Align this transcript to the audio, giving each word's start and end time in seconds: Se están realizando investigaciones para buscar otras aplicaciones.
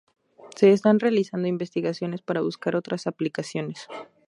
Se 0.55 0.71
están 0.71 0.99
realizando 0.99 1.47
investigaciones 1.47 2.23
para 2.23 2.41
buscar 2.41 2.75
otras 2.75 3.05
aplicaciones. 3.05 3.85